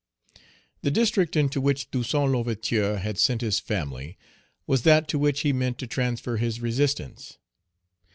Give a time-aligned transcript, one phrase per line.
[0.81, 4.17] THE district into which Toussaint L'Ouverture had sent his family
[4.65, 7.37] was that to which he meant to transfer his resistance.